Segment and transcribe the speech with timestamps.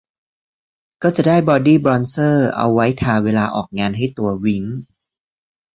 [1.03, 4.63] ก็จะได้บอดี้บรอนเซอร์เอาไว้ทาเวลาออกงานให้ตัววิ้ง